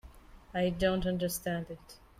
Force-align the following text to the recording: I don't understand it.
I 0.55 0.69
don't 0.71 1.05
understand 1.05 1.67
it. 1.69 1.99